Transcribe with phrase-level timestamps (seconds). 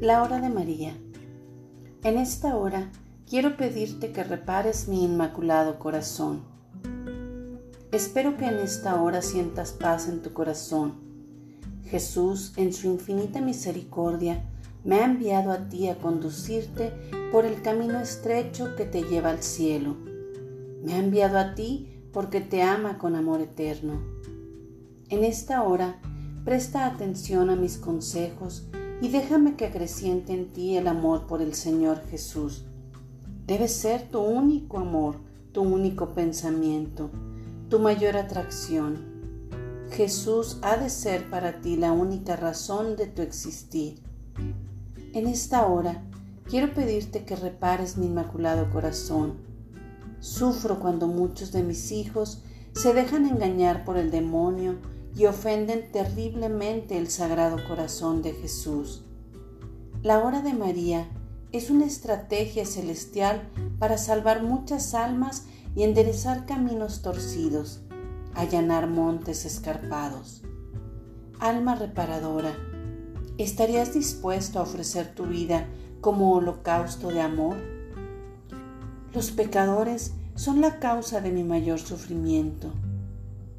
[0.00, 0.92] La hora de María.
[2.02, 2.90] En esta hora
[3.28, 6.42] quiero pedirte que repares mi inmaculado corazón.
[7.92, 10.94] Espero que en esta hora sientas paz en tu corazón.
[11.84, 14.42] Jesús, en su infinita misericordia,
[14.82, 16.92] me ha enviado a ti a conducirte
[17.30, 19.96] por el camino estrecho que te lleva al cielo.
[20.82, 24.02] Me ha enviado a ti porque te ama con amor eterno.
[25.08, 26.00] En esta hora,
[26.44, 28.66] presta atención a mis consejos
[29.00, 32.64] y déjame que acreciente en ti el amor por el Señor Jesús.
[33.46, 35.16] Debe ser tu único amor,
[35.52, 37.10] tu único pensamiento,
[37.68, 39.14] tu mayor atracción.
[39.90, 44.00] Jesús ha de ser para ti la única razón de tu existir.
[45.12, 46.02] En esta hora
[46.48, 49.34] quiero pedirte que repares mi inmaculado corazón.
[50.20, 52.42] Sufro cuando muchos de mis hijos
[52.72, 54.76] se dejan engañar por el demonio
[55.16, 59.04] y ofenden terriblemente el sagrado corazón de Jesús.
[60.02, 61.08] La hora de María
[61.52, 63.48] es una estrategia celestial
[63.78, 65.44] para salvar muchas almas
[65.76, 67.80] y enderezar caminos torcidos,
[68.34, 70.42] allanar montes escarpados.
[71.38, 72.52] Alma reparadora,
[73.38, 75.66] ¿estarías dispuesto a ofrecer tu vida
[76.00, 77.56] como holocausto de amor?
[79.14, 82.72] Los pecadores son la causa de mi mayor sufrimiento.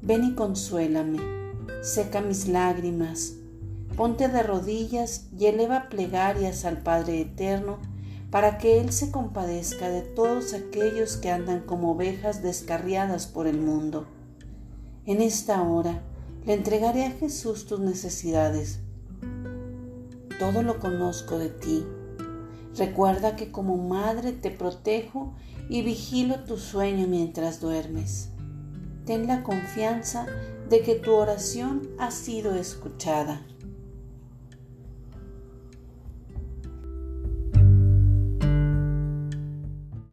[0.00, 1.41] Ven y consuélame
[1.82, 3.32] seca mis lágrimas,
[3.96, 7.78] ponte de rodillas y eleva plegarias al Padre Eterno
[8.30, 13.58] para que Él se compadezca de todos aquellos que andan como ovejas descarriadas por el
[13.58, 14.06] mundo.
[15.06, 16.00] En esta hora
[16.46, 18.78] le entregaré a Jesús tus necesidades.
[20.38, 21.84] Todo lo conozco de ti.
[22.76, 25.34] Recuerda que como madre te protejo
[25.68, 28.31] y vigilo tu sueño mientras duermes.
[29.04, 30.26] Ten la confianza
[30.68, 33.44] de que tu oración ha sido escuchada.